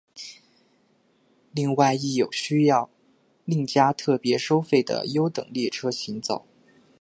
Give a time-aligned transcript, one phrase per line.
[1.51, 2.89] 另外亦有需要
[3.45, 6.43] 另加特别收费的优等列车行走。